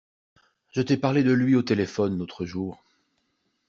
Je 0.71 0.81
t’ai 0.81 0.97
parlé 0.97 1.21
de 1.21 1.31
lui 1.31 1.53
au 1.55 1.61
téléphone 1.61 2.17
l’autre 2.17 2.43
jour. 2.43 2.83